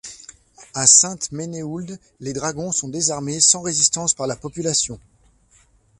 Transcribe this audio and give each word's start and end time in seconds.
À 0.73 0.87
Sainte-Menehould, 0.87 1.99
les 2.21 2.33
dragons 2.33 2.71
sont 2.71 2.87
désarmés 2.89 3.39
sans 3.39 3.61
résistance 3.61 4.15
par 4.15 4.25
la 4.25 4.35
population. 4.35 4.99